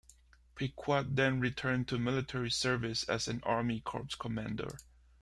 Picquart 0.55 1.15
then 1.15 1.39
returned 1.39 1.87
to 1.87 1.99
military 1.99 2.49
service 2.49 3.03
as 3.03 3.27
an 3.27 3.39
Army 3.43 3.81
Corps 3.81 4.15
commander. 4.17 4.79